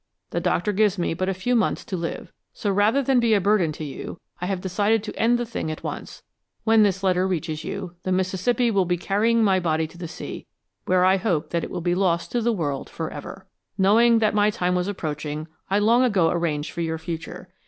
The 0.31 0.39
doctor 0.39 0.73
gives 0.73 0.97
me 0.97 1.13
but 1.13 1.29
a 1.29 1.33
few 1.35 1.55
months 1.55 1.85
to 1.85 1.95
live, 1.95 2.33
so 2.53 2.71
rather 2.71 3.03
than 3.03 3.19
be 3.19 3.35
a 3.35 3.39
burden 3.39 3.71
to 3.73 3.83
you 3.83 4.19
I 4.41 4.47
have 4.47 4.59
decided 4.59 5.03
to 5.03 5.15
end 5.15 5.37
the 5.37 5.45
thing 5.45 5.69
at 5.69 5.83
once. 5.83 6.23
When 6.63 6.81
this 6.81 7.03
letter 7.03 7.27
reaches 7.27 7.63
you, 7.63 7.93
the 8.01 8.11
Mississippi 8.11 8.71
will 8.71 8.85
be 8.85 8.97
carrying 8.97 9.43
my 9.43 9.59
body 9.59 9.85
to 9.85 9.99
the 9.99 10.07
sea, 10.07 10.47
where 10.87 11.05
I 11.05 11.17
hope 11.17 11.51
that 11.51 11.63
it 11.63 11.69
will 11.69 11.81
be 11.81 11.93
lost 11.93 12.31
to 12.31 12.41
the 12.41 12.51
world 12.51 12.89
forever. 12.89 13.45
Knowing 13.77 14.17
that 14.17 14.33
my 14.33 14.49
time 14.49 14.73
was 14.73 14.87
approaching, 14.87 15.47
I 15.69 15.77
long 15.77 16.03
ago 16.03 16.31
arranged 16.31 16.71
for 16.71 16.81
your 16.81 16.97
future. 16.97 17.49